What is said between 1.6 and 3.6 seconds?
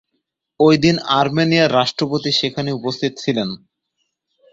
রাষ্ট্রপতি সেখানে উপস্থিত ছিলেন।